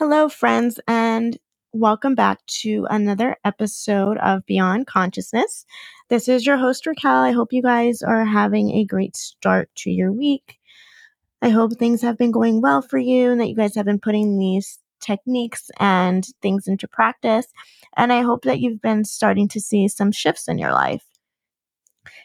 Hello, 0.00 0.30
friends, 0.30 0.80
and 0.88 1.36
welcome 1.74 2.14
back 2.14 2.38
to 2.46 2.86
another 2.88 3.36
episode 3.44 4.16
of 4.16 4.46
Beyond 4.46 4.86
Consciousness. 4.86 5.66
This 6.08 6.26
is 6.26 6.46
your 6.46 6.56
host, 6.56 6.86
Raquel. 6.86 7.16
I 7.22 7.32
hope 7.32 7.52
you 7.52 7.60
guys 7.60 8.00
are 8.00 8.24
having 8.24 8.70
a 8.70 8.86
great 8.86 9.14
start 9.14 9.68
to 9.74 9.90
your 9.90 10.10
week. 10.10 10.56
I 11.42 11.50
hope 11.50 11.76
things 11.76 12.00
have 12.00 12.16
been 12.16 12.30
going 12.30 12.62
well 12.62 12.80
for 12.80 12.96
you 12.96 13.30
and 13.30 13.38
that 13.42 13.50
you 13.50 13.54
guys 13.54 13.74
have 13.74 13.84
been 13.84 14.00
putting 14.00 14.38
these 14.38 14.78
techniques 15.02 15.70
and 15.78 16.26
things 16.40 16.66
into 16.66 16.88
practice. 16.88 17.48
And 17.94 18.10
I 18.10 18.22
hope 18.22 18.44
that 18.44 18.58
you've 18.58 18.80
been 18.80 19.04
starting 19.04 19.48
to 19.48 19.60
see 19.60 19.86
some 19.86 20.12
shifts 20.12 20.48
in 20.48 20.56
your 20.56 20.72
life. 20.72 21.04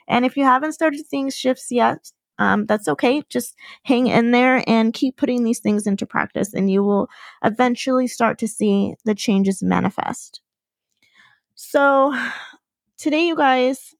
And 0.07 0.23
if 0.23 0.37
you 0.37 0.45
haven't 0.45 0.71
started 0.71 1.05
seeing 1.05 1.29
shifts 1.29 1.67
yet, 1.71 2.09
um, 2.37 2.65
that's 2.65 2.87
okay. 2.87 3.23
Just 3.29 3.55
hang 3.83 4.07
in 4.07 4.31
there 4.31 4.63
and 4.67 4.93
keep 4.93 5.17
putting 5.17 5.43
these 5.43 5.59
things 5.59 5.87
into 5.87 6.05
practice, 6.05 6.53
and 6.53 6.69
you 6.69 6.83
will 6.83 7.09
eventually 7.43 8.07
start 8.07 8.37
to 8.39 8.47
see 8.47 8.95
the 9.05 9.15
changes 9.15 9.63
manifest. 9.63 10.41
So, 11.55 12.13
today, 12.97 13.27
you 13.27 13.35
guys, 13.35 13.95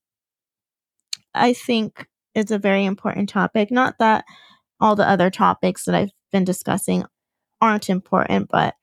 I 1.33 1.53
think 1.53 2.07
is 2.33 2.51
a 2.51 2.59
very 2.59 2.85
important 2.85 3.29
topic. 3.29 3.71
Not 3.71 3.97
that 3.99 4.25
all 4.81 4.95
the 4.95 5.07
other 5.07 5.29
topics 5.29 5.85
that 5.85 5.95
I've 5.95 6.11
been 6.31 6.43
discussing 6.43 7.05
aren't 7.61 7.89
important, 7.89 8.49
but 8.49 8.75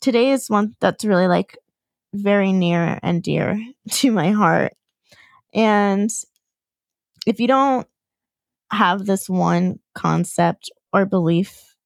today 0.00 0.30
is 0.30 0.50
one 0.50 0.76
that's 0.80 1.04
really 1.04 1.26
like 1.26 1.56
very 2.12 2.52
near 2.52 2.98
and 3.02 3.22
dear 3.22 3.58
to 3.90 4.12
my 4.12 4.32
heart. 4.32 4.74
And 5.54 6.10
if 7.26 7.40
you 7.40 7.46
don't 7.46 7.86
have 8.70 9.06
this 9.06 9.28
one 9.28 9.78
concept 9.94 10.70
or 10.92 11.06
belief 11.06 11.76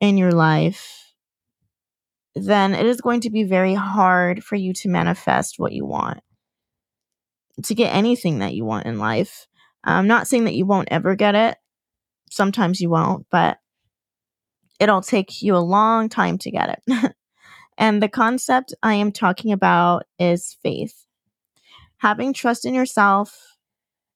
in 0.00 0.16
your 0.16 0.32
life, 0.32 1.14
then 2.34 2.74
it 2.74 2.86
is 2.86 3.00
going 3.00 3.20
to 3.22 3.30
be 3.30 3.44
very 3.44 3.74
hard 3.74 4.42
for 4.42 4.56
you 4.56 4.72
to 4.72 4.88
manifest 4.88 5.58
what 5.58 5.72
you 5.72 5.84
want, 5.84 6.20
to 7.62 7.74
get 7.74 7.94
anything 7.94 8.38
that 8.38 8.54
you 8.54 8.64
want 8.64 8.86
in 8.86 8.98
life. 8.98 9.46
I'm 9.84 10.06
not 10.06 10.28
saying 10.28 10.44
that 10.44 10.54
you 10.54 10.66
won't 10.66 10.88
ever 10.90 11.14
get 11.14 11.34
it. 11.34 11.56
Sometimes 12.30 12.80
you 12.80 12.90
won't, 12.90 13.26
but 13.30 13.58
it'll 14.78 15.02
take 15.02 15.42
you 15.42 15.56
a 15.56 15.58
long 15.58 16.08
time 16.08 16.38
to 16.38 16.50
get 16.50 16.80
it. 16.88 17.14
and 17.78 18.02
the 18.02 18.08
concept 18.08 18.74
I 18.82 18.94
am 18.94 19.12
talking 19.12 19.52
about 19.52 20.04
is 20.18 20.56
faith. 20.62 21.06
Having 21.98 22.32
trust 22.32 22.64
in 22.64 22.74
yourself, 22.74 23.49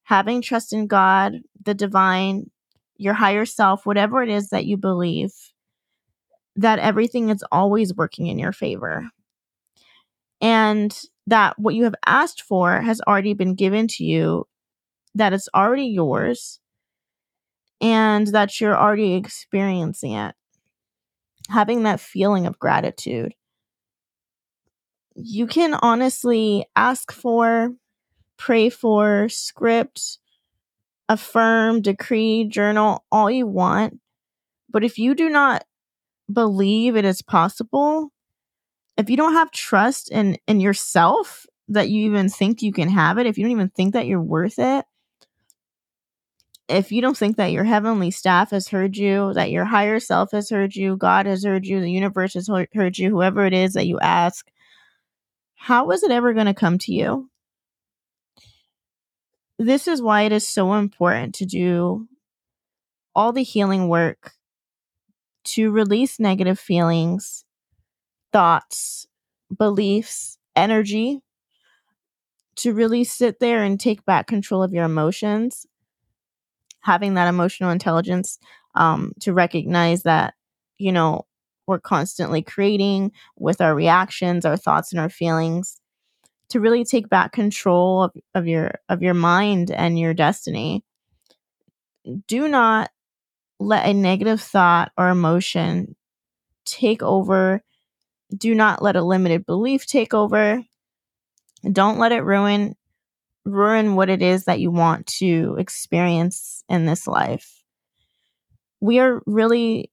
having 0.05 0.43
trust 0.43 0.73
in 0.73 0.87
God, 0.87 1.35
the 1.63 1.75
divine, 1.75 2.51
your 2.97 3.15
higher 3.15 3.45
self, 3.45 3.85
whatever 3.85 4.23
it 4.23 4.29
is 4.29 4.51
that 4.51 4.67
you 4.67 4.77
believe, 4.77 5.33
that 6.57 6.79
everything 6.79 7.31
is 7.31 7.45
always 7.51 7.95
working 7.95 8.27
in 8.27 8.39
your 8.39 8.53
favor. 8.53 9.09
And 10.41 10.97
that 11.27 11.59
what 11.59 11.75
you 11.75 11.85
have 11.85 11.95
asked 12.07 12.43
for 12.43 12.81
has 12.81 13.01
already 13.01 13.35
been 13.35 13.55
given 13.55 13.89
to 13.89 14.05
you, 14.05 14.47
that 15.15 15.33
it's 15.33 15.49
already 15.55 15.87
yours, 15.87 16.61
and 17.81 18.27
that 18.29 18.61
you're 18.61 18.77
already 18.77 19.15
experiencing 19.15 20.13
it. 20.13 20.35
Having 21.49 21.83
that 21.83 22.01
feeling 22.01 22.47
of 22.47 22.59
gratitude. 22.59 23.35
You 25.15 25.47
can 25.47 25.75
honestly 25.75 26.67
ask 26.75 27.13
for, 27.13 27.71
pray 28.37 28.69
for, 28.69 29.29
script, 29.29 30.19
affirm, 31.09 31.83
decree, 31.83 32.45
journal, 32.45 33.05
all 33.11 33.31
you 33.31 33.47
want. 33.47 34.01
But 34.71 34.85
if 34.85 34.99
you 34.99 35.15
do 35.15 35.29
not 35.29 35.65
believe 36.33 36.97
it 36.97 37.05
is 37.05 37.23
possible, 37.23 38.11
if 38.97 39.11
you 39.11 39.17
don't 39.17 39.35
have 39.35 39.51
trust 39.51 40.11
in 40.11 40.39
in 40.47 40.61
yourself 40.61 41.47
that 41.69 41.89
you 41.89 42.07
even 42.07 42.29
think 42.29 42.63
you 42.63 42.73
can 42.73 42.89
have 42.89 43.19
it, 43.19 43.27
if 43.27 43.39
you 43.39 43.45
don't 43.45 43.53
even 43.53 43.71
think 43.71 43.95
that 43.95 44.07
you're 44.07 44.21
worth 44.21 44.59
it, 44.59 44.85
if 46.69 46.91
you 46.93 47.03
don't 47.03 47.17
think 47.17 47.37
that 47.37 47.53
your 47.53 47.65
heavenly 47.65 48.11
staff 48.11 48.51
has 48.51 48.69
heard 48.69 48.97
you, 48.97 49.33
that 49.35 49.51
your 49.51 49.65
higher 49.65 50.01
self 50.01 50.31
has 50.33 50.49
heard 50.49 50.75
you, 50.75 50.97
God 50.97 51.27
has 51.27 51.45
heard 51.45 51.67
you, 51.67 51.81
the 51.81 51.91
universe 51.91 52.35
has 52.35 52.49
heard 52.49 52.99
you, 52.99 53.11
whoever 53.11 53.45
it 53.45 53.53
is 53.53 53.75
that 53.75 53.87
you 53.87 54.01
ask, 54.01 54.51
how 55.55 55.91
is 55.91 56.03
it 56.03 56.11
ever 56.11 56.33
going 56.33 56.47
to 56.47 56.55
come 56.55 56.79
to 56.79 56.93
you? 56.93 57.31
This 59.59 59.87
is 59.87 60.03
why 60.03 60.23
it 60.23 60.33
is 60.33 60.49
so 60.49 60.75
important 60.75 61.35
to 61.37 61.47
do 61.47 62.09
all 63.15 63.33
the 63.33 63.43
healing 63.43 63.89
work 63.89 64.33
to 65.45 65.71
release 65.71 66.19
negative 66.19 66.59
feelings, 66.59 67.45
thoughts, 68.33 69.07
beliefs, 69.57 70.39
energy, 70.57 71.21
to 72.57 72.73
really 72.73 73.05
sit 73.05 73.41
there 73.41 73.63
and 73.63 73.79
take 73.79 74.05
back 74.05 74.27
control 74.27 74.63
of 74.63 74.73
your 74.73 74.85
emotions, 74.85 75.67
having 76.81 77.15
that 77.15 77.29
emotional 77.29 77.71
intelligence 77.71 78.39
um, 78.75 79.13
to 79.21 79.33
recognize 79.33 80.03
that, 80.05 80.35
you 80.79 80.93
know, 80.93 81.27
we're 81.67 81.81
constantly 81.81 82.43
creating 82.43 83.13
with 83.39 83.61
our 83.61 83.75
reactions, 83.75 84.45
our 84.45 84.57
thoughts, 84.57 84.93
and 84.93 85.01
our 85.01 85.09
feelings 85.09 85.81
to 86.51 86.61
really 86.61 86.85
take 86.85 87.09
back 87.09 87.33
control 87.33 88.05
of, 88.05 88.13
of 88.35 88.47
your 88.47 88.81
of 88.89 89.03
your 89.03 89.15
mind 89.15 89.71
and 89.71 89.99
your 89.99 90.15
destiny. 90.15 90.85
Do 92.27 92.49
not 92.49 92.91
let 93.59 93.87
a 93.87 93.95
negative 93.95 94.41
thought 94.41 94.93
or 94.97 95.09
emotion 95.09 95.97
take 96.65 97.03
over. 97.03 97.63
Do 98.37 98.55
not 98.55 98.83
let 98.83 98.97
a 98.97 99.03
limited 99.03 99.47
belief 99.47 99.87
take 99.87 100.13
over. 100.13 100.63
Don't 101.71 101.99
let 101.99 102.13
it 102.13 102.23
ruin 102.23 102.77
ruin 103.45 103.95
what 103.95 104.09
it 104.09 104.23
is 104.23 104.45
that 104.45 104.61
you 104.61 104.71
want 104.71 105.07
to 105.07 105.57
experience 105.59 106.65
in 106.69 106.87
this 106.87 107.07
life. 107.07 107.63
We 108.81 108.99
are 108.99 109.23
really 109.27 109.91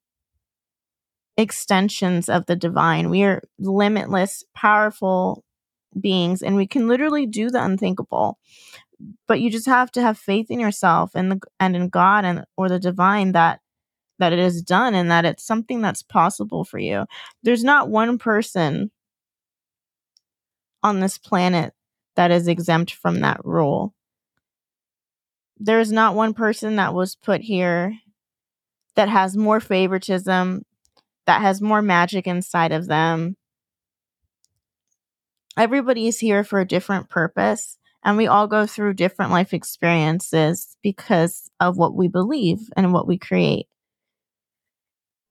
extensions 1.37 2.29
of 2.29 2.45
the 2.45 2.55
divine. 2.55 3.09
We 3.09 3.23
are 3.23 3.41
limitless 3.59 4.43
powerful 4.53 5.43
beings 5.99 6.41
and 6.41 6.55
we 6.55 6.67
can 6.67 6.87
literally 6.87 7.25
do 7.25 7.49
the 7.49 7.63
unthinkable 7.63 8.37
but 9.27 9.41
you 9.41 9.49
just 9.49 9.65
have 9.65 9.91
to 9.91 10.01
have 10.01 10.17
faith 10.17 10.49
in 10.49 10.59
yourself 10.59 11.11
and 11.15 11.31
the 11.31 11.39
and 11.59 11.75
in 11.75 11.89
God 11.89 12.25
and 12.25 12.45
or 12.57 12.69
the 12.69 12.79
divine 12.79 13.31
that 13.33 13.59
that 14.19 14.33
it 14.33 14.39
is 14.39 14.61
done 14.61 14.93
and 14.93 15.09
that 15.09 15.25
it's 15.25 15.43
something 15.43 15.81
that's 15.81 16.03
possible 16.03 16.63
for 16.63 16.77
you. 16.77 17.05
There's 17.41 17.63
not 17.63 17.89
one 17.89 18.19
person 18.19 18.91
on 20.83 20.99
this 20.99 21.17
planet 21.17 21.73
that 22.15 22.29
is 22.29 22.47
exempt 22.47 22.93
from 22.93 23.21
that 23.21 23.43
rule. 23.43 23.95
There's 25.57 25.91
not 25.91 26.15
one 26.15 26.35
person 26.35 26.75
that 26.75 26.93
was 26.93 27.15
put 27.15 27.41
here 27.41 27.97
that 28.95 29.09
has 29.09 29.35
more 29.35 29.59
favoritism, 29.59 30.65
that 31.25 31.41
has 31.41 31.61
more 31.61 31.81
magic 31.81 32.27
inside 32.27 32.71
of 32.71 32.87
them, 32.87 33.37
everybody 35.61 36.07
is 36.07 36.17
here 36.17 36.43
for 36.43 36.59
a 36.59 36.67
different 36.67 37.07
purpose 37.07 37.77
and 38.03 38.17
we 38.17 38.25
all 38.25 38.47
go 38.47 38.65
through 38.65 38.95
different 38.95 39.31
life 39.31 39.53
experiences 39.53 40.75
because 40.81 41.51
of 41.59 41.77
what 41.77 41.93
we 41.93 42.07
believe 42.07 42.57
and 42.75 42.91
what 42.91 43.07
we 43.07 43.15
create. 43.15 43.67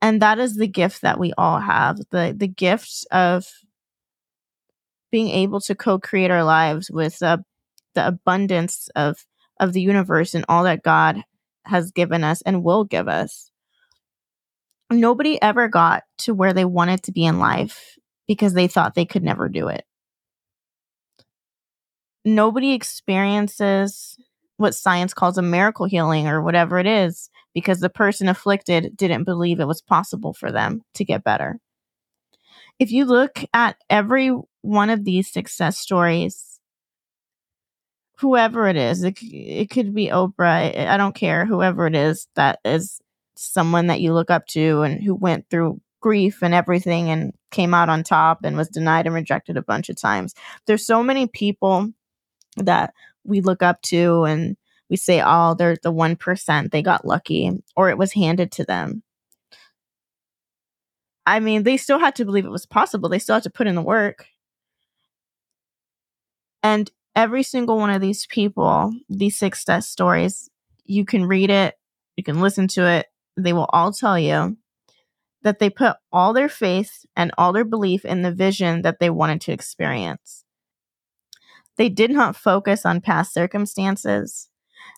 And 0.01 0.23
that 0.23 0.39
is 0.39 0.55
the 0.55 0.69
gift 0.69 1.03
that 1.03 1.19
we 1.19 1.33
all 1.37 1.59
have 1.59 1.99
the 2.13 2.33
the 2.35 2.47
gift 2.47 3.05
of 3.11 3.45
being 5.11 5.31
able 5.31 5.61
to 5.63 5.75
co-create 5.75 6.31
our 6.31 6.45
lives 6.45 6.93
with 6.93 7.21
uh, 7.25 7.39
the 7.97 8.07
abundance 8.07 8.89
of 8.95 9.27
of 9.59 9.73
the 9.73 9.83
universe 9.83 10.37
and 10.37 10.45
all 10.49 10.63
that 10.63 10.85
god 10.85 11.25
has 11.65 11.91
given 11.91 12.23
us 12.23 12.41
and 12.43 12.63
will 12.63 12.85
give 12.85 13.09
us. 13.09 13.51
Nobody 14.93 15.43
ever 15.43 15.67
got 15.67 16.05
to 16.19 16.35
where 16.35 16.53
they 16.53 16.65
wanted 16.65 17.03
to 17.03 17.13
be 17.13 17.25
in 17.25 17.41
life 17.41 17.99
because 18.29 18.55
they 18.55 18.69
thought 18.69 18.95
they 18.95 19.05
could 19.05 19.25
never 19.25 19.49
do 19.49 19.67
it 19.67 19.85
nobody 22.35 22.73
experiences 22.73 24.17
what 24.57 24.75
science 24.75 25.15
calls 25.15 25.39
a 25.39 25.43
miracle 25.43 25.87
healing 25.87 26.29
or 26.29 26.43
whatever 26.43 26.79
it 26.79 26.87
is 26.87 27.31
because 27.55 27.81
the 27.81 27.89
person 27.89 28.29
afflicted 28.29 28.97
didn't 28.97 29.25
believe 29.25 29.59
it 29.59 29.67
was 29.67 29.81
possible 29.81 30.33
for 30.33 30.53
them 30.53 30.83
to 30.95 31.05
get 31.05 31.25
better. 31.25 31.59
If 32.79 32.93
you 32.93 33.05
look 33.05 33.45
at 33.53 33.77
every 33.89 34.35
one 34.63 34.91
of 34.91 35.05
these 35.05 35.33
success 35.33 35.79
stories, 35.79 36.61
whoever 38.19 38.69
it 38.69 38.77
is, 38.77 39.03
it, 39.03 39.19
it 39.23 39.71
could 39.71 39.95
be 39.95 40.09
Oprah, 40.09 40.87
I 40.87 40.97
don't 40.97 41.15
care, 41.15 41.47
whoever 41.47 41.87
it 41.87 41.95
is 41.95 42.29
that 42.37 42.59
is 42.65 43.01
someone 43.37 43.87
that 43.87 44.01
you 44.01 44.13
look 44.13 44.31
up 44.31 44.47
to 44.49 44.83
and 44.83 45.03
who 45.03 45.15
went 45.15 45.49
through 45.49 45.81
grief 46.01 46.43
and 46.43 46.55
everything 46.55 47.11
and 47.11 47.33
came 47.51 47.73
out 47.75 47.89
on 47.89 48.03
top 48.03 48.41
and 48.45 48.57
was 48.57 48.69
denied 48.69 49.07
and 49.07 49.15
rejected 49.15 49.57
a 49.57 49.63
bunch 49.63 49.89
of 49.89 49.97
times. 49.97 50.35
There's 50.67 50.85
so 50.85 51.03
many 51.03 51.27
people 51.27 51.93
that 52.67 52.95
we 53.25 53.41
look 53.41 53.63
up 53.63 53.83
to 53.83 54.25
and 54.25 54.57
we 54.89 54.97
say, 54.97 55.23
oh, 55.25 55.55
they're 55.55 55.77
the 55.83 55.93
1%, 55.93 56.71
they 56.71 56.83
got 56.83 57.07
lucky, 57.07 57.51
or 57.77 57.91
it 57.91 57.99
was 57.99 58.13
handed 58.13 58.51
to 58.53 58.65
them. 58.65 59.03
I 61.27 61.39
mean, 61.39 61.63
they 61.63 61.77
still 61.77 62.01
had 62.01 62.17
to 62.17 62.25
believe 62.25 62.45
it 62.45 62.51
was 62.51 62.67
possible. 62.67 63.09
They 63.09 63.21
still 63.21 63.37
had 63.37 63.45
to 63.45 63.51
put 63.51 63.69
in 63.69 63.77
the 63.77 63.83
work. 63.83 64.27
And 66.63 66.91
every 67.15 67.43
single 67.43 67.79
one 67.79 67.91
of 67.91 68.01
these 68.01 68.27
people, 68.27 68.93
these 69.09 69.39
success 69.39 69.89
stories, 69.89 70.51
you 70.85 71.05
can 71.05 71.25
read 71.25 71.51
it, 71.51 71.77
you 72.17 72.25
can 72.25 72.41
listen 72.41 72.67
to 72.69 72.87
it. 72.87 73.07
They 73.37 73.53
will 73.53 73.69
all 73.73 73.93
tell 73.93 74.19
you 74.19 74.57
that 75.43 75.59
they 75.59 75.71
put 75.71 75.97
all 76.13 76.33
their 76.33 76.49
faith 76.49 77.07
and 77.17 77.33
all 77.39 77.53
their 77.53 77.65
belief 77.65 78.05
in 78.05 78.23
the 78.23 78.33
vision 78.33 78.83
that 78.83 78.99
they 78.99 79.09
wanted 79.09 79.41
to 79.43 79.53
experience. 79.53 80.45
They 81.81 81.89
did 81.89 82.11
not 82.11 82.37
focus 82.37 82.85
on 82.85 83.01
past 83.01 83.33
circumstances. 83.33 84.51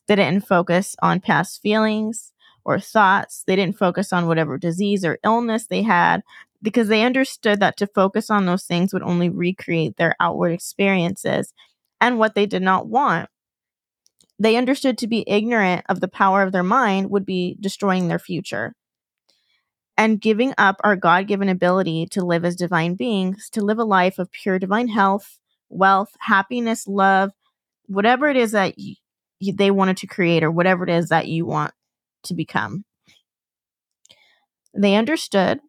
They 0.09 0.17
didn't 0.17 0.45
focus 0.45 0.97
on 1.01 1.21
past 1.21 1.63
feelings 1.63 2.33
or 2.65 2.81
thoughts. 2.81 3.45
They 3.47 3.55
didn't 3.55 3.79
focus 3.79 4.13
on 4.13 4.27
whatever 4.27 4.59
disease 4.59 5.05
or 5.05 5.21
illness 5.23 5.69
they 5.69 5.83
had 5.83 6.25
because 6.61 6.89
they 6.89 7.05
understood 7.05 7.61
that 7.61 7.77
to 7.77 7.87
focus 7.87 8.31
on 8.31 8.47
those 8.47 8.65
things 8.65 8.93
would 8.93 9.05
only 9.05 9.29
recreate 9.29 9.97
their 9.97 10.17
outward 10.19 10.51
experiences 10.51 11.55
and 12.01 12.19
what 12.19 12.35
they 12.35 12.47
did 12.47 12.63
not 12.63 12.89
want. 12.89 13.31
They 14.41 14.57
understood 14.57 14.99
to 14.99 15.07
be 15.07 15.23
ignorant 15.29 15.85
of 15.89 16.01
the 16.01 16.09
power 16.09 16.43
of 16.43 16.51
their 16.51 16.65
mind 16.65 17.11
would 17.11 17.25
be 17.25 17.57
destroying 17.61 18.09
their 18.09 18.19
future. 18.19 18.75
And 19.97 20.21
giving 20.21 20.53
up 20.59 20.81
our 20.83 20.97
God 20.97 21.29
given 21.29 21.49
ability 21.49 22.09
to 22.11 22.25
live 22.25 22.45
as 22.45 22.57
divine 22.57 22.97
beings, 22.97 23.49
to 23.51 23.61
live 23.61 23.79
a 23.79 23.85
life 23.85 24.19
of 24.19 24.33
pure 24.33 24.59
divine 24.59 24.89
health, 24.89 25.39
wealth, 25.73 26.11
happiness, 26.21 26.87
love, 26.87 27.33
whatever 27.87 28.29
it 28.29 28.37
is 28.37 28.53
that 28.53 28.75
y- 28.79 28.97
y- 29.43 29.53
they 29.57 29.71
wanted 29.71 29.99
to 29.99 30.07
create 30.07 30.45
or 30.45 30.51
whatever 30.51 30.85
it 30.85 30.91
is 30.91 31.09
that 31.11 31.29
you 31.29 31.47
want 31.47 31.73
to 32.25 32.35
become. 32.35 32.85
They 34.75 34.95
understood 34.97 35.61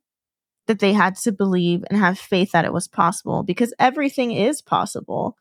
that 0.67 0.79
they 0.79 0.93
had 0.93 1.15
to 1.17 1.31
believe 1.31 1.83
and 1.89 1.99
have 1.99 2.19
faith 2.19 2.51
that 2.51 2.65
it 2.65 2.73
was 2.73 2.87
possible 2.87 3.43
because 3.43 3.73
everything 3.79 4.31
is 4.31 4.61
possible. 4.61 5.37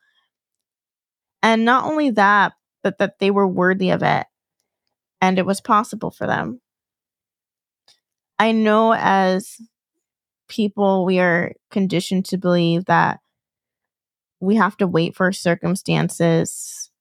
And 1.41 1.65
not 1.65 1.85
only 1.85 2.09
that, 2.11 2.53
but 2.81 2.97
that 2.97 3.19
they 3.19 3.31
were 3.31 3.47
worthy 3.47 3.89
of 3.91 4.01
it 4.03 4.25
and 5.21 5.39
it 5.39 5.45
was 5.45 5.61
possible 5.61 6.11
for 6.11 6.27
them. 6.27 6.61
I 8.39 8.51
know 8.51 8.93
as 8.93 9.57
people, 10.49 11.05
we 11.05 11.19
are 11.19 11.53
conditioned 11.71 12.25
to 12.27 12.37
believe 12.37 12.85
that 12.85 13.19
we 14.43 14.55
have 14.57 14.75
to 14.77 14.87
wait 14.87 15.15
for 15.15 15.31
circumstances, 15.31 16.91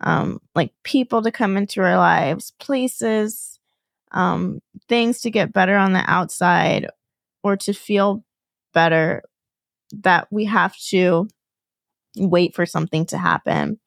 um, 0.00 0.40
like 0.54 0.72
people 0.84 1.22
to 1.22 1.30
come 1.30 1.56
into 1.56 1.82
our 1.82 1.96
lives, 1.96 2.52
places, 2.58 3.60
um, 4.12 4.60
things 4.88 5.20
to 5.20 5.30
get 5.30 5.52
better 5.52 5.76
on 5.76 5.92
the 5.92 6.02
outside 6.10 6.86
or 7.42 7.56
to 7.58 7.74
feel 7.74 8.24
better, 8.72 9.22
that 9.92 10.28
we 10.30 10.46
have 10.46 10.74
to 10.76 11.28
wait 12.16 12.54
for 12.54 12.64
something 12.64 13.04
to 13.06 13.18
happen. 13.18 13.78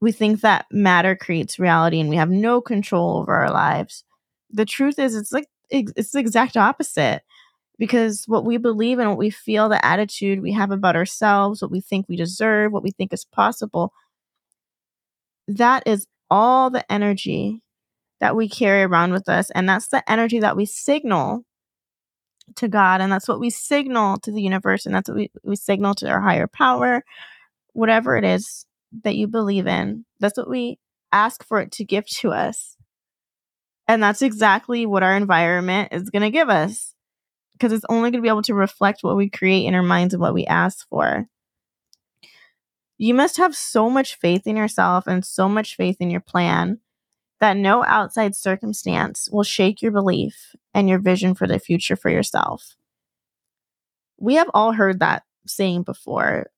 We 0.00 0.10
think 0.10 0.40
that 0.40 0.66
matter 0.72 1.14
creates 1.14 1.60
reality 1.60 2.00
and 2.00 2.10
we 2.10 2.16
have 2.16 2.30
no 2.30 2.60
control 2.60 3.18
over 3.18 3.34
our 3.34 3.52
lives. 3.52 4.02
The 4.50 4.64
truth 4.64 4.98
is, 4.98 5.14
it's 5.14 5.32
like 5.32 5.46
it's 5.70 6.10
the 6.10 6.18
exact 6.18 6.56
opposite 6.56 7.22
because 7.82 8.26
what 8.28 8.44
we 8.44 8.58
believe 8.58 9.00
and 9.00 9.08
what 9.08 9.18
we 9.18 9.28
feel, 9.28 9.68
the 9.68 9.84
attitude 9.84 10.40
we 10.40 10.52
have 10.52 10.70
about 10.70 10.94
ourselves, 10.94 11.60
what 11.60 11.72
we 11.72 11.80
think 11.80 12.08
we 12.08 12.14
deserve, 12.14 12.70
what 12.70 12.84
we 12.84 12.92
think 12.92 13.12
is 13.12 13.24
possible, 13.24 13.92
that 15.48 15.82
is 15.84 16.06
all 16.30 16.70
the 16.70 16.84
energy 16.92 17.60
that 18.20 18.36
we 18.36 18.48
carry 18.48 18.84
around 18.84 19.10
with 19.10 19.28
us. 19.28 19.50
And 19.50 19.68
that's 19.68 19.88
the 19.88 20.08
energy 20.08 20.38
that 20.38 20.56
we 20.56 20.64
signal 20.64 21.42
to 22.54 22.68
God. 22.68 23.00
And 23.00 23.10
that's 23.10 23.26
what 23.26 23.40
we 23.40 23.50
signal 23.50 24.16
to 24.18 24.30
the 24.30 24.42
universe. 24.42 24.86
And 24.86 24.94
that's 24.94 25.08
what 25.08 25.16
we, 25.16 25.32
we 25.42 25.56
signal 25.56 25.96
to 25.96 26.08
our 26.08 26.20
higher 26.20 26.46
power, 26.46 27.02
whatever 27.72 28.16
it 28.16 28.24
is 28.24 28.64
that 29.02 29.16
you 29.16 29.26
believe 29.26 29.66
in. 29.66 30.04
That's 30.20 30.38
what 30.38 30.48
we 30.48 30.78
ask 31.10 31.44
for 31.44 31.58
it 31.58 31.72
to 31.72 31.84
give 31.84 32.06
to 32.18 32.30
us. 32.30 32.76
And 33.88 34.00
that's 34.00 34.22
exactly 34.22 34.86
what 34.86 35.02
our 35.02 35.16
environment 35.16 35.88
is 35.90 36.10
going 36.10 36.22
to 36.22 36.30
give 36.30 36.48
us 36.48 36.91
because 37.62 37.72
it's 37.72 37.86
only 37.88 38.10
going 38.10 38.20
to 38.20 38.22
be 38.22 38.28
able 38.28 38.42
to 38.42 38.54
reflect 38.54 39.04
what 39.04 39.16
we 39.16 39.30
create 39.30 39.66
in 39.66 39.74
our 39.76 39.84
minds 39.84 40.12
and 40.12 40.20
what 40.20 40.34
we 40.34 40.44
ask 40.46 40.88
for. 40.88 41.28
You 42.98 43.14
must 43.14 43.36
have 43.36 43.54
so 43.54 43.88
much 43.88 44.16
faith 44.16 44.48
in 44.48 44.56
yourself 44.56 45.06
and 45.06 45.24
so 45.24 45.48
much 45.48 45.76
faith 45.76 45.98
in 46.00 46.10
your 46.10 46.20
plan 46.20 46.80
that 47.38 47.56
no 47.56 47.84
outside 47.84 48.34
circumstance 48.34 49.28
will 49.30 49.44
shake 49.44 49.80
your 49.80 49.92
belief 49.92 50.56
and 50.74 50.88
your 50.88 50.98
vision 50.98 51.36
for 51.36 51.46
the 51.46 51.60
future 51.60 51.94
for 51.94 52.10
yourself. 52.10 52.74
We 54.18 54.34
have 54.34 54.50
all 54.52 54.72
heard 54.72 54.98
that 54.98 55.22
saying 55.46 55.84
before, 55.84 56.50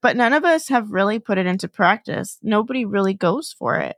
but 0.00 0.16
none 0.16 0.32
of 0.32 0.46
us 0.46 0.68
have 0.68 0.90
really 0.90 1.18
put 1.18 1.36
it 1.36 1.44
into 1.44 1.68
practice. 1.68 2.38
Nobody 2.42 2.86
really 2.86 3.12
goes 3.12 3.52
for 3.52 3.76
it 3.76 3.96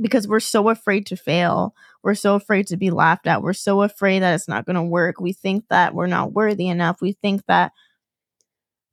because 0.00 0.26
we're 0.26 0.40
so 0.40 0.68
afraid 0.68 1.06
to 1.06 1.16
fail. 1.16 1.74
We're 2.02 2.14
so 2.14 2.34
afraid 2.34 2.66
to 2.68 2.76
be 2.76 2.90
laughed 2.90 3.26
at. 3.26 3.42
We're 3.42 3.52
so 3.52 3.82
afraid 3.82 4.22
that 4.22 4.34
it's 4.34 4.48
not 4.48 4.66
going 4.66 4.76
to 4.76 4.82
work. 4.82 5.20
We 5.20 5.32
think 5.32 5.64
that 5.68 5.94
we're 5.94 6.06
not 6.06 6.32
worthy 6.32 6.68
enough. 6.68 7.00
We 7.00 7.12
think 7.12 7.44
that, 7.46 7.72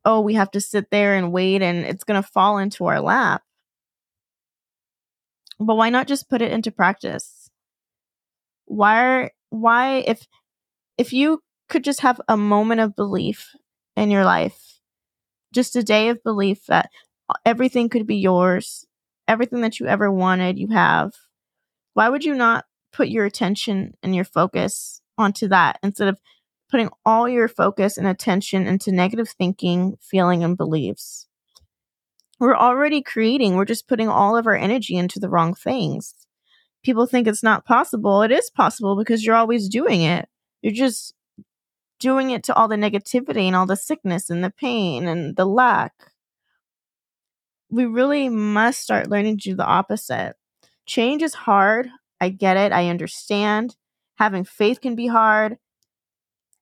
oh, 0.06 0.22
we 0.22 0.34
have 0.36 0.52
to 0.52 0.62
sit 0.62 0.92
there 0.92 1.16
and 1.16 1.32
wait 1.32 1.62
and 1.62 1.86
it's 1.86 2.04
going 2.04 2.22
to 2.22 2.28
fall 2.28 2.58
into 2.58 2.86
our 2.86 3.02
lap. 3.02 3.44
But 5.60 5.76
why 5.76 5.90
not 5.90 6.08
just 6.08 6.30
put 6.30 6.42
it 6.42 6.52
into 6.52 6.72
practice? 6.72 7.50
Why 8.66 9.32
why 9.50 9.98
if 10.08 10.28
if 10.98 11.12
you 11.12 11.42
could 11.68 11.84
just 11.84 12.02
have 12.02 12.22
a 12.28 12.38
moment 12.38 12.82
of 12.82 12.96
belief 12.96 13.50
in 13.96 14.12
your 14.12 14.24
life, 14.24 14.80
just 15.54 15.76
a 15.76 15.84
day 15.84 16.10
of 16.10 16.24
belief 16.24 16.66
that 16.68 16.90
everything 17.46 17.90
could 17.90 18.08
be 18.08 18.18
yours, 18.18 18.86
everything 19.30 19.62
that 19.62 19.80
you 19.80 19.86
ever 19.86 20.12
wanted, 20.12 20.58
you 20.58 20.68
have. 20.70 21.14
Why 21.94 22.10
would 22.10 22.26
you 22.26 22.34
not 22.34 22.66
put 22.92 23.08
your 23.08 23.26
attention 23.26 23.94
and 24.04 24.16
your 24.16 24.26
focus 24.26 25.02
onto 25.18 25.48
that 25.48 25.80
instead 25.84 26.08
of 26.08 26.20
putting 26.72 26.90
all 27.06 27.30
your 27.30 27.48
focus 27.48 27.98
and 27.98 28.08
attention 28.08 28.68
into 28.68 28.92
negative 28.92 29.30
thinking, 29.30 29.96
feeling, 30.02 30.44
and 30.44 30.58
beliefs? 30.58 31.28
We're 32.40 32.56
already 32.56 33.02
creating, 33.02 33.56
we're 33.56 33.66
just 33.66 33.88
putting 33.88 34.10
all 34.10 34.36
of 34.36 34.48
our 34.48 34.56
energy 34.56 34.96
into 34.96 35.20
the 35.20 35.30
wrong 35.30 35.54
things. 35.54 36.16
People 36.84 37.06
think 37.06 37.28
it's 37.28 37.44
not 37.44 37.66
possible. 37.66 38.22
It 38.22 38.32
is 38.32 38.50
possible 38.50 38.98
because 38.98 39.26
you're 39.26 39.36
always 39.36 39.68
doing 39.68 40.02
it. 40.02 40.28
You're 40.62 40.74
just 40.74 41.14
doing 42.00 42.32
it 42.32 42.44
to 42.46 42.56
all 42.56 42.70
the 42.70 42.78
negativity 42.78 43.44
and 43.44 43.56
all 43.56 43.66
the 43.66 43.76
sickness 43.76 44.30
and 44.30 44.44
the 44.44 44.52
pain 44.52 45.08
and 45.08 45.36
the 45.36 45.46
lack 45.46 45.94
we 47.70 47.86
really 47.86 48.30
must 48.30 48.82
start 48.82 49.10
learning 49.10 49.38
to 49.38 49.50
do 49.50 49.56
the 49.56 49.66
opposite. 49.66 50.36
Change 50.86 51.22
is 51.22 51.34
hard. 51.34 51.90
I 52.20 52.30
get 52.30 52.58
it. 52.58 52.72
I 52.72 52.90
understand. 52.90 53.76
Having 54.16 54.46
faith 54.46 54.82
can 54.82 54.96
be 54.96 55.08
hard. 55.08 55.58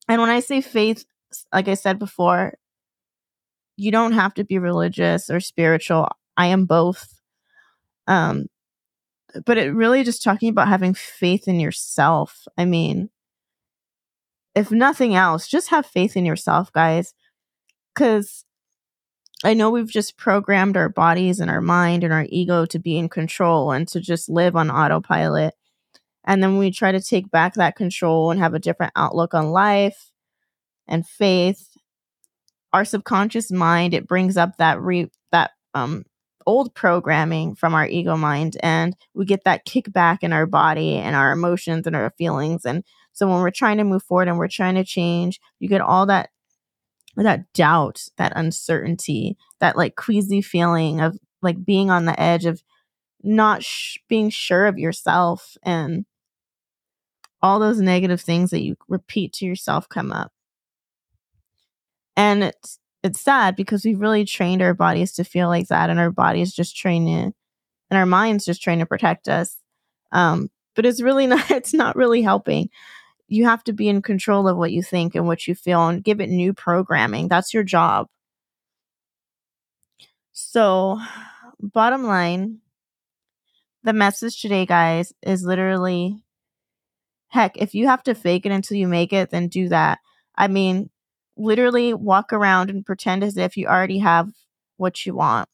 And 0.08 0.22
when 0.22 0.30
I 0.30 0.42
say 0.42 0.62
faith, 0.62 1.06
like 1.54 1.68
I 1.68 1.74
said 1.74 2.00
before, 2.00 2.54
you 3.76 3.92
don't 3.92 4.14
have 4.14 4.34
to 4.36 4.44
be 4.44 4.58
religious 4.58 5.30
or 5.30 5.40
spiritual. 5.40 6.10
I 6.36 6.48
am 6.48 6.66
both. 6.66 7.20
Um, 8.08 8.48
but 9.46 9.58
it 9.58 9.74
really 9.74 10.04
just 10.04 10.24
talking 10.24 10.50
about 10.50 10.68
having 10.68 10.94
faith 10.94 11.48
in 11.48 11.60
yourself. 11.60 12.48
I 12.58 12.66
mean, 12.66 13.10
if 14.56 14.72
nothing 14.72 15.14
else, 15.14 15.48
just 15.48 15.70
have 15.70 15.86
faith 15.86 16.18
in 16.18 16.26
yourself, 16.26 16.72
guys. 16.72 17.14
Because 17.94 18.46
I 19.44 19.54
know 19.54 19.70
we've 19.70 19.90
just 19.90 20.18
programmed 20.18 20.78
our 20.78 20.90
bodies 20.90 21.40
and 21.40 21.50
our 21.52 21.62
mind 21.62 22.04
and 22.04 22.12
our 22.12 22.26
ego 22.30 22.66
to 22.66 22.80
be 22.80 22.98
in 22.98 23.08
control 23.08 23.72
and 23.72 23.88
to 23.90 24.00
just 24.00 24.30
live 24.30 24.56
on 24.56 24.72
autopilot. 24.72 25.54
And 26.26 26.42
then 26.42 26.58
we 26.58 26.72
try 26.72 26.92
to 26.92 27.02
take 27.02 27.30
back 27.32 27.54
that 27.54 27.76
control 27.76 28.32
and 28.32 28.40
have 28.40 28.54
a 28.54 28.60
different 28.60 28.94
outlook 28.96 29.34
on 29.34 29.52
life 29.52 30.12
and 30.88 31.08
faith. 31.08 31.70
Our 32.74 32.84
subconscious 32.84 33.52
mind, 33.52 33.94
it 33.94 34.08
brings 34.08 34.38
up 34.38 34.58
that 34.58 34.82
re 34.82 35.10
that 35.32 35.52
um 35.74 36.04
old 36.46 36.74
programming 36.74 37.54
from 37.56 37.76
our 37.76 37.86
ego 37.86 38.16
mind 38.16 38.56
and 38.64 38.96
we 39.14 39.26
get 39.26 39.44
that 39.44 39.66
kickback 39.66 40.20
in 40.22 40.32
our 40.32 40.46
body 40.46 40.96
and 40.96 41.14
our 41.16 41.32
emotions 41.34 41.86
and 41.86 41.96
our 41.96 42.10
feelings. 42.18 42.66
And 42.66 42.84
so 43.12 43.28
when 43.28 43.42
we're 43.42 43.52
trying 43.52 43.78
to 43.78 43.84
move 43.84 44.04
forward 44.04 44.30
and 44.30 44.38
we're 44.38 44.48
trying 44.48 44.76
to 44.76 44.86
change, 44.86 45.40
you 45.60 45.68
get 45.68 45.82
all 45.82 46.06
that 46.06 46.30
that 47.24 47.52
doubt, 47.54 48.04
that 48.18 48.34
uncertainty, 48.36 49.38
that 49.60 49.76
like 49.76 49.96
queasy 49.96 50.42
feeling 50.42 51.02
of 51.02 51.18
like 51.42 51.66
being 51.66 51.90
on 51.90 52.06
the 52.06 52.20
edge 52.20 52.46
of 52.46 52.64
not 53.24 53.64
sh- 53.64 53.98
being 54.08 54.30
sure 54.30 54.66
of 54.68 54.78
yourself 54.78 55.58
and 55.64 56.06
all 57.42 57.60
those 57.60 57.80
negative 57.80 58.22
things 58.22 58.50
that 58.52 58.64
you 58.64 58.76
repeat 58.88 59.34
to 59.34 59.46
yourself 59.46 59.88
come 59.90 60.12
up. 60.12 60.32
And 62.16 62.44
it's 62.44 62.80
it's 63.04 63.22
sad 63.22 63.56
because 63.56 63.86
we've 63.86 64.02
really 64.02 64.26
trained 64.26 64.62
our 64.62 64.74
bodies 64.74 65.14
to 65.14 65.24
feel 65.24 65.48
like 65.48 65.68
that 65.68 65.90
and 65.90 66.00
our 66.00 66.12
bodies 66.12 66.54
just 66.54 66.76
train 66.76 67.06
to 67.06 67.34
and 67.90 67.98
our 67.98 68.06
minds 68.06 68.44
just 68.46 68.62
trying 68.62 68.80
to 68.80 68.86
protect 68.86 69.28
us. 69.28 69.58
Um, 70.12 70.50
but 70.76 70.86
it's 70.86 71.02
really 71.02 71.28
not 71.28 71.50
it's 71.52 71.74
not 71.74 71.96
really 71.96 72.22
helping. 72.22 72.70
You 73.28 73.46
have 73.46 73.64
to 73.66 73.74
be 73.74 73.90
in 73.90 74.02
control 74.02 74.48
of 74.48 74.58
what 74.58 74.72
you 74.72 74.82
think 74.82 75.16
and 75.16 75.28
what 75.28 75.48
you 75.48 75.56
feel 75.56 75.88
and 75.88 76.04
give 76.04 76.22
it 76.22 76.30
new 76.30 76.54
programming. 76.54 77.28
That's 77.28 77.54
your 77.54 77.64
job. 77.64 78.08
So, 80.32 81.00
bottom 81.60 82.04
line, 82.04 82.60
the 83.84 83.94
message 83.94 84.42
today, 84.42 84.66
guys, 84.66 85.14
is 85.22 85.44
literally 85.44 86.24
heck, 87.30 87.58
if 87.58 87.76
you 87.76 87.88
have 87.88 88.04
to 88.04 88.16
fake 88.16 88.46
it 88.46 88.52
until 88.52 88.78
you 88.78 88.88
make 88.88 89.14
it, 89.14 89.30
then 89.30 89.48
do 89.48 89.70
that. 89.70 90.00
I 90.36 90.48
mean, 90.48 90.90
literally 91.36 91.94
walk 91.94 92.34
around 92.34 92.70
and 92.70 92.86
pretend 92.86 93.24
as 93.24 93.38
if 93.38 93.58
you 93.58 93.68
already 93.68 94.00
have 94.00 94.30
what 94.78 95.06
you 95.06 95.16
want. 95.16 95.50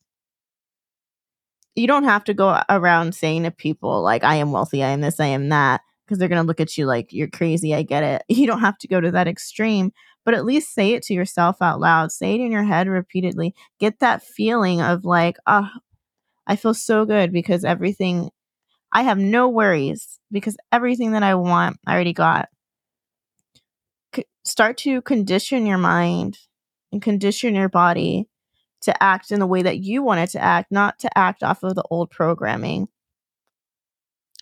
You 1.75 1.87
don't 1.87 2.03
have 2.03 2.23
to 2.25 2.33
go 2.33 2.61
around 2.69 3.15
saying 3.15 3.43
to 3.43 3.51
people, 3.51 4.01
like, 4.01 4.23
I 4.23 4.35
am 4.35 4.51
wealthy, 4.51 4.83
I 4.83 4.89
am 4.89 5.01
this, 5.01 5.19
I 5.19 5.27
am 5.27 5.49
that, 5.49 5.81
because 6.05 6.19
they're 6.19 6.27
going 6.27 6.41
to 6.41 6.47
look 6.47 6.59
at 6.59 6.77
you 6.77 6.85
like 6.85 7.13
you're 7.13 7.27
crazy. 7.27 7.73
I 7.73 7.83
get 7.83 8.03
it. 8.03 8.23
You 8.35 8.47
don't 8.47 8.59
have 8.59 8.77
to 8.79 8.87
go 8.87 8.99
to 8.99 9.11
that 9.11 9.27
extreme, 9.27 9.91
but 10.25 10.33
at 10.33 10.45
least 10.45 10.73
say 10.73 10.93
it 10.93 11.03
to 11.03 11.13
yourself 11.13 11.61
out 11.61 11.79
loud. 11.79 12.11
Say 12.11 12.35
it 12.35 12.41
in 12.41 12.51
your 12.51 12.63
head 12.63 12.87
repeatedly. 12.87 13.53
Get 13.79 13.99
that 13.99 14.23
feeling 14.23 14.81
of 14.81 15.05
like, 15.05 15.37
oh, 15.47 15.69
I 16.47 16.55
feel 16.55 16.73
so 16.73 17.05
good 17.05 17.31
because 17.31 17.63
everything, 17.63 18.31
I 18.91 19.03
have 19.03 19.17
no 19.17 19.49
worries 19.49 20.19
because 20.31 20.57
everything 20.71 21.13
that 21.13 21.23
I 21.23 21.35
want, 21.35 21.77
I 21.87 21.93
already 21.93 22.13
got 22.13 22.49
start 24.45 24.77
to 24.77 25.01
condition 25.01 25.65
your 25.65 25.77
mind 25.77 26.37
and 26.91 27.01
condition 27.01 27.55
your 27.55 27.69
body 27.69 28.27
to 28.81 29.03
act 29.03 29.31
in 29.31 29.39
the 29.39 29.47
way 29.47 29.61
that 29.61 29.79
you 29.79 30.03
want 30.03 30.19
it 30.19 30.29
to 30.31 30.43
act, 30.43 30.71
not 30.71 30.99
to 30.99 31.17
act 31.17 31.41
off 31.41 31.63
of 31.63 31.75
the 31.75 31.83
old 31.89 32.11
programming. 32.11 32.87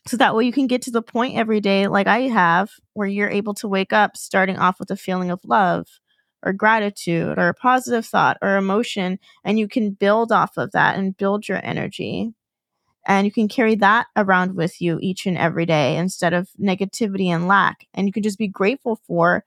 So 0.07 0.17
that 0.17 0.35
way 0.35 0.45
you 0.45 0.51
can 0.51 0.67
get 0.67 0.81
to 0.83 0.91
the 0.91 1.01
point 1.01 1.37
every 1.37 1.61
day, 1.61 1.87
like 1.87 2.07
I 2.07 2.21
have, 2.21 2.71
where 2.93 3.07
you're 3.07 3.29
able 3.29 3.53
to 3.55 3.67
wake 3.67 3.93
up 3.93 4.17
starting 4.17 4.57
off 4.57 4.79
with 4.79 4.89
a 4.91 4.95
feeling 4.97 5.29
of 5.29 5.41
love 5.45 5.87
or 6.43 6.53
gratitude 6.53 7.37
or 7.37 7.49
a 7.49 7.53
positive 7.53 8.05
thought 8.05 8.37
or 8.41 8.57
emotion, 8.57 9.19
and 9.43 9.59
you 9.59 9.67
can 9.67 9.91
build 9.91 10.31
off 10.31 10.57
of 10.57 10.71
that 10.71 10.97
and 10.97 11.15
build 11.15 11.47
your 11.47 11.63
energy. 11.63 12.33
And 13.07 13.25
you 13.25 13.31
can 13.33 13.47
carry 13.47 13.75
that 13.75 14.07
around 14.17 14.55
with 14.55 14.81
you 14.81 14.99
each 15.01 15.25
and 15.25 15.37
every 15.37 15.65
day 15.65 15.97
instead 15.97 16.33
of 16.33 16.49
negativity 16.59 17.27
and 17.27 17.47
lack. 17.47 17.87
And 17.93 18.07
you 18.07 18.13
can 18.13 18.23
just 18.23 18.37
be 18.39 18.47
grateful 18.47 18.99
for 19.07 19.45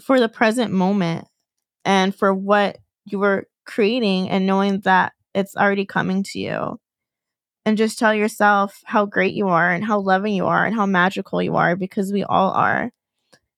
for 0.00 0.20
the 0.20 0.28
present 0.28 0.72
moment 0.72 1.26
and 1.84 2.14
for 2.14 2.34
what 2.34 2.78
you 3.06 3.18
were 3.18 3.46
creating 3.66 4.30
and 4.30 4.46
knowing 4.46 4.80
that 4.80 5.12
it's 5.34 5.56
already 5.56 5.86
coming 5.86 6.22
to 6.24 6.38
you. 6.38 6.80
And 7.66 7.78
just 7.78 7.98
tell 7.98 8.14
yourself 8.14 8.82
how 8.84 9.06
great 9.06 9.34
you 9.34 9.48
are 9.48 9.70
and 9.70 9.84
how 9.84 9.98
loving 9.98 10.34
you 10.34 10.46
are 10.46 10.66
and 10.66 10.74
how 10.74 10.84
magical 10.84 11.42
you 11.42 11.56
are 11.56 11.76
because 11.76 12.12
we 12.12 12.22
all 12.22 12.50
are. 12.50 12.92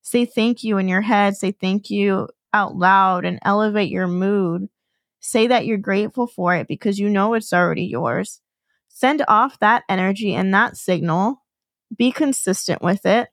Say 0.02 0.24
thank 0.24 0.62
you 0.62 0.78
in 0.78 0.86
your 0.86 1.00
head, 1.00 1.36
say 1.36 1.50
thank 1.50 1.90
you 1.90 2.28
out 2.52 2.76
loud 2.76 3.24
and 3.24 3.40
elevate 3.42 3.90
your 3.90 4.06
mood. 4.06 4.68
Say 5.18 5.48
that 5.48 5.66
you're 5.66 5.78
grateful 5.78 6.28
for 6.28 6.54
it 6.54 6.68
because 6.68 7.00
you 7.00 7.08
know 7.10 7.34
it's 7.34 7.52
already 7.52 7.84
yours. 7.84 8.40
Send 8.88 9.24
off 9.26 9.58
that 9.58 9.82
energy 9.88 10.34
and 10.34 10.54
that 10.54 10.76
signal. 10.76 11.42
Be 11.96 12.12
consistent 12.12 12.82
with 12.82 13.04
it 13.04 13.28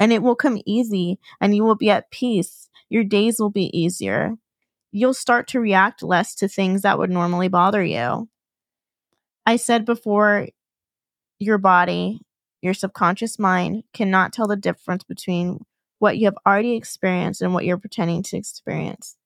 and 0.00 0.12
it 0.12 0.22
will 0.22 0.34
come 0.34 0.60
easy 0.66 1.18
and 1.40 1.54
you 1.54 1.64
will 1.64 1.76
be 1.76 1.90
at 1.90 2.10
peace. 2.10 2.68
Your 2.88 3.04
days 3.04 3.38
will 3.38 3.50
be 3.50 3.76
easier. 3.78 4.34
You'll 4.92 5.14
start 5.14 5.48
to 5.48 5.60
react 5.60 6.02
less 6.02 6.34
to 6.36 6.48
things 6.48 6.82
that 6.82 6.98
would 6.98 7.10
normally 7.10 7.48
bother 7.48 7.84
you. 7.84 8.28
I 9.46 9.56
said 9.56 9.84
before, 9.84 10.48
your 11.38 11.58
body, 11.58 12.20
your 12.62 12.74
subconscious 12.74 13.38
mind 13.38 13.84
cannot 13.92 14.32
tell 14.32 14.46
the 14.46 14.56
difference 14.56 15.04
between 15.04 15.64
what 15.98 16.18
you 16.18 16.26
have 16.26 16.38
already 16.46 16.74
experienced 16.74 17.42
and 17.42 17.52
what 17.52 17.64
you're 17.64 17.78
pretending 17.78 18.22
to 18.24 18.36
experience. 18.36 19.16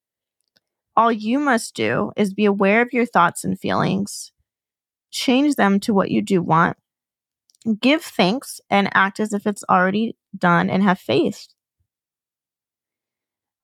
All 0.97 1.13
you 1.13 1.39
must 1.39 1.75
do 1.75 2.13
is 2.17 2.35
be 2.35 2.45
aware 2.45 2.83
of 2.83 2.93
your 2.93 3.07
thoughts 3.07 3.45
and 3.45 3.59
feelings, 3.59 4.33
change 5.11 5.55
them 5.55 5.79
to 5.81 5.95
what 5.95 6.11
you 6.11 6.21
do 6.23 6.43
want, 6.43 6.77
give 7.81 8.03
thanks, 8.03 8.61
and 8.69 8.91
act 8.95 9.21
as 9.21 9.33
if 9.33 9.47
it's 9.47 9.65
already 9.71 10.17
done 10.37 10.69
and 10.69 10.83
have 10.83 10.99
faith. 10.99 11.47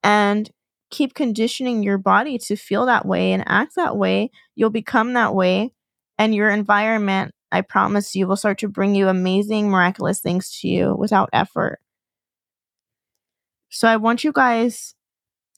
And 0.05 0.51
keep 0.91 1.15
conditioning 1.15 1.83
your 1.83 1.99
body 1.99 2.39
to 2.39 2.55
feel 2.57 2.87
that 2.87 3.07
way 3.07 3.33
and 3.33 3.43
act 3.47 3.75
that 3.75 3.97
way. 3.97 4.31
You'll 4.55 4.71
become 4.71 5.15
that 5.15 5.35
way. 5.35 5.73
And 6.19 6.35
your 6.35 6.51
environment, 6.51 7.33
I 7.51 7.61
promise 7.61 8.15
you, 8.15 8.27
will 8.27 8.37
start 8.37 8.59
to 8.59 8.69
bring 8.69 8.95
you 8.95 9.09
amazing, 9.09 9.71
miraculous 9.71 10.21
things 10.21 10.59
to 10.61 10.69
you 10.69 10.95
without 10.95 11.31
effort. 11.33 11.81
So 13.69 13.89
I 13.89 13.97
want 13.97 14.23
you 14.23 14.33
guys 14.33 14.95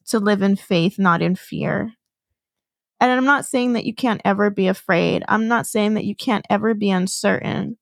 to 0.06 0.18
live 0.18 0.42
in 0.42 0.56
faith, 0.56 0.98
not 0.98 1.20
in 1.20 1.34
fear. 1.34 1.92
And 3.00 3.10
I'm 3.10 3.24
not 3.24 3.44
saying 3.44 3.74
that 3.74 3.84
you 3.84 3.94
can't 3.94 4.22
ever 4.24 4.48
be 4.48 4.68
afraid. 4.68 5.22
I'm 5.28 5.48
not 5.48 5.66
saying 5.66 5.94
that 5.94 6.04
you 6.04 6.14
can't 6.14 6.46
ever 6.48 6.72
be 6.72 6.90
uncertain 6.90 7.76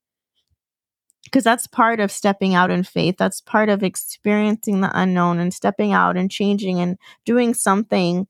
because 1.25 1.45
that's 1.45 1.66
part 1.66 2.00
of 2.00 2.11
stepping 2.11 2.54
out 2.54 2.71
in 2.71 2.83
faith. 2.83 3.16
That's 3.19 3.40
part 3.40 3.69
of 3.69 3.83
experiencing 3.83 4.81
the 4.81 4.90
unknown 4.93 5.38
and 5.38 5.54
stepping 5.54 5.93
out 5.93 6.16
and 6.16 6.31
changing 6.31 6.81
and 6.81 6.99
doing 7.25 7.54
something 7.54 8.26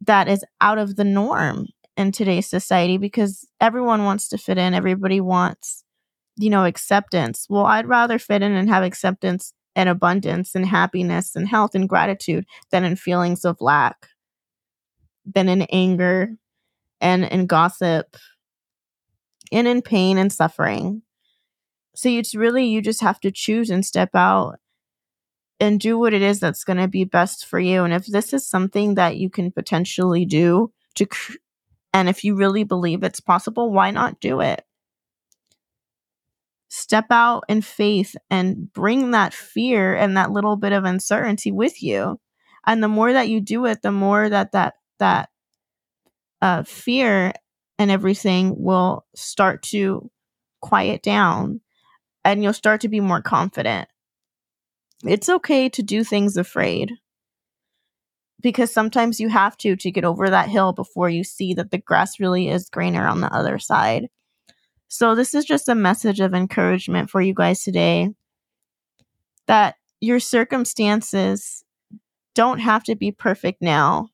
that 0.00 0.28
is 0.28 0.44
out 0.60 0.78
of 0.78 0.96
the 0.96 1.04
norm 1.04 1.66
in 2.00 2.12
today's 2.12 2.48
society 2.48 2.96
because 2.96 3.46
everyone 3.60 4.04
wants 4.04 4.28
to 4.28 4.38
fit 4.38 4.58
in. 4.58 4.74
Everybody 4.74 5.20
wants, 5.20 5.84
you 6.36 6.50
know, 6.50 6.64
acceptance. 6.64 7.46
Well, 7.48 7.66
I'd 7.66 7.86
rather 7.86 8.18
fit 8.18 8.42
in 8.42 8.52
and 8.52 8.68
have 8.70 8.82
acceptance 8.82 9.52
and 9.76 9.88
abundance 9.88 10.54
and 10.54 10.66
happiness 10.66 11.36
and 11.36 11.46
health 11.46 11.74
and 11.74 11.88
gratitude 11.88 12.46
than 12.72 12.84
in 12.84 12.96
feelings 12.96 13.44
of 13.44 13.60
lack, 13.60 14.08
than 15.26 15.48
in 15.48 15.62
anger 15.70 16.36
and 17.00 17.24
in 17.24 17.46
gossip 17.46 18.16
and 19.52 19.68
in 19.68 19.82
pain 19.82 20.16
and 20.16 20.32
suffering. 20.32 21.02
So 21.94 22.08
it's 22.08 22.34
really, 22.34 22.66
you 22.66 22.80
just 22.80 23.02
have 23.02 23.20
to 23.20 23.30
choose 23.30 23.68
and 23.68 23.84
step 23.84 24.10
out 24.14 24.58
and 25.58 25.78
do 25.78 25.98
what 25.98 26.14
it 26.14 26.22
is 26.22 26.40
that's 26.40 26.64
going 26.64 26.78
to 26.78 26.88
be 26.88 27.04
best 27.04 27.44
for 27.44 27.60
you. 27.60 27.84
And 27.84 27.92
if 27.92 28.06
this 28.06 28.32
is 28.32 28.48
something 28.48 28.94
that 28.94 29.18
you 29.18 29.28
can 29.28 29.52
potentially 29.52 30.24
do 30.24 30.72
to, 30.94 31.06
cr- 31.06 31.34
and 31.92 32.08
if 32.08 32.24
you 32.24 32.34
really 32.36 32.64
believe 32.64 33.02
it's 33.02 33.20
possible, 33.20 33.72
why 33.72 33.90
not 33.90 34.20
do 34.20 34.40
it? 34.40 34.64
Step 36.68 37.06
out 37.10 37.42
in 37.48 37.62
faith 37.62 38.14
and 38.30 38.72
bring 38.72 39.10
that 39.10 39.34
fear 39.34 39.94
and 39.94 40.16
that 40.16 40.30
little 40.30 40.56
bit 40.56 40.72
of 40.72 40.84
uncertainty 40.84 41.50
with 41.50 41.82
you. 41.82 42.20
And 42.66 42.82
the 42.82 42.88
more 42.88 43.12
that 43.12 43.28
you 43.28 43.40
do 43.40 43.66
it, 43.66 43.82
the 43.82 43.90
more 43.90 44.28
that 44.28 44.52
that 44.52 44.74
that 45.00 45.30
uh, 46.40 46.62
fear 46.62 47.32
and 47.78 47.90
everything 47.90 48.54
will 48.56 49.04
start 49.14 49.62
to 49.62 50.10
quiet 50.60 51.02
down 51.02 51.60
and 52.24 52.42
you'll 52.42 52.52
start 52.52 52.82
to 52.82 52.88
be 52.88 53.00
more 53.00 53.22
confident. 53.22 53.88
It's 55.04 55.28
okay 55.28 55.68
to 55.70 55.82
do 55.82 56.04
things 56.04 56.36
afraid 56.36 56.92
because 58.40 58.72
sometimes 58.72 59.20
you 59.20 59.28
have 59.28 59.56
to 59.58 59.76
to 59.76 59.90
get 59.90 60.04
over 60.04 60.30
that 60.30 60.48
hill 60.48 60.72
before 60.72 61.08
you 61.08 61.24
see 61.24 61.54
that 61.54 61.70
the 61.70 61.78
grass 61.78 62.20
really 62.20 62.48
is 62.48 62.70
greener 62.70 63.06
on 63.06 63.20
the 63.20 63.32
other 63.34 63.58
side. 63.58 64.08
So, 64.88 65.14
this 65.14 65.34
is 65.34 65.44
just 65.44 65.68
a 65.68 65.74
message 65.74 66.20
of 66.20 66.34
encouragement 66.34 67.10
for 67.10 67.20
you 67.20 67.34
guys 67.34 67.62
today 67.62 68.10
that 69.46 69.76
your 70.00 70.20
circumstances 70.20 71.64
don't 72.34 72.58
have 72.58 72.84
to 72.84 72.96
be 72.96 73.12
perfect 73.12 73.62
now. 73.62 74.08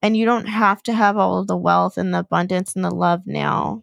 And 0.00 0.16
you 0.16 0.24
don't 0.24 0.46
have 0.46 0.82
to 0.84 0.92
have 0.92 1.16
all 1.16 1.40
of 1.40 1.48
the 1.48 1.56
wealth 1.56 1.98
and 1.98 2.14
the 2.14 2.20
abundance 2.20 2.76
and 2.76 2.84
the 2.84 2.90
love 2.90 3.22
now 3.26 3.82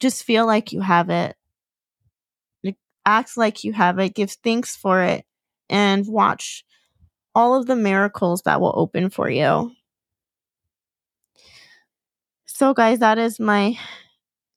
just 0.00 0.24
feel 0.24 0.46
like 0.46 0.72
you 0.72 0.80
have 0.80 1.10
it. 1.10 1.36
Act 3.04 3.36
like 3.36 3.64
you 3.64 3.72
have 3.72 3.98
it. 3.98 4.14
Give 4.14 4.30
thanks 4.30 4.76
for 4.76 5.02
it 5.02 5.24
and 5.70 6.06
watch 6.06 6.64
all 7.36 7.54
of 7.54 7.66
the 7.66 7.76
miracles 7.76 8.42
that 8.42 8.60
will 8.60 8.72
open 8.74 9.10
for 9.10 9.30
you. 9.30 9.70
So, 12.46 12.74
guys, 12.74 13.00
that 13.00 13.18
is 13.18 13.38
my 13.38 13.78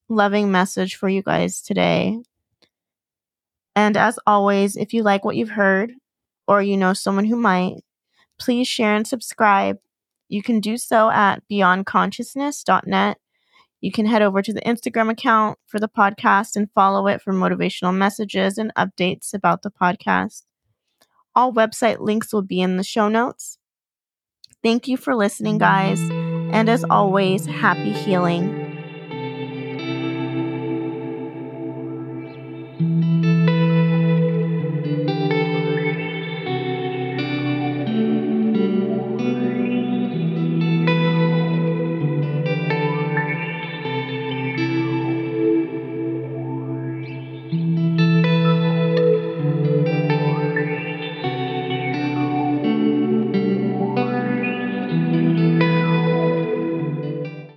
loving 0.07 0.51
message 0.51 0.95
for 0.95 1.09
you 1.09 1.21
guys 1.21 1.61
today. 1.61 2.17
And 3.75 3.97
as 3.97 4.17
always, 4.25 4.77
if 4.77 4.93
you 4.93 5.03
like 5.03 5.25
what 5.25 5.35
you've 5.35 5.49
heard 5.49 5.91
or 6.47 6.61
you 6.61 6.77
know 6.77 6.93
someone 6.93 7.25
who 7.25 7.35
might, 7.35 7.83
please 8.39 8.67
share 8.67 8.95
and 8.95 9.05
subscribe. 9.05 9.77
You 10.29 10.41
can 10.41 10.59
do 10.59 10.77
so 10.77 11.09
at 11.09 11.43
beyondconsciousness.net 11.51 13.17
you 13.81 13.91
can 13.91 14.05
head 14.05 14.21
over 14.21 14.41
to 14.41 14.51
the 14.51 14.61
Instagram 14.61 15.09
account 15.09 15.57
for 15.65 15.79
the 15.79 15.87
podcast 15.87 16.55
and 16.55 16.69
follow 16.71 17.07
it 17.07 17.21
for 17.21 17.33
motivational 17.33 17.95
messages 17.95 18.57
and 18.57 18.73
updates 18.75 19.33
about 19.33 19.61
the 19.61 19.71
podcast. 19.71 20.43
All 21.39 21.53
website 21.53 22.01
links 22.01 22.33
will 22.33 22.41
be 22.41 22.59
in 22.59 22.75
the 22.75 22.83
show 22.83 23.07
notes. 23.07 23.59
Thank 24.61 24.89
you 24.89 24.97
for 24.97 25.15
listening, 25.15 25.57
guys. 25.57 26.01
And 26.01 26.67
as 26.67 26.83
always, 26.89 27.45
happy 27.45 27.93
healing. 27.93 28.68